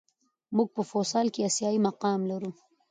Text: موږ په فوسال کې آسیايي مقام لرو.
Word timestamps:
موږ 0.55 0.67
په 0.75 0.81
فوسال 0.89 1.27
کې 1.33 1.45
آسیايي 1.49 1.79
مقام 1.87 2.19
لرو. 2.31 2.51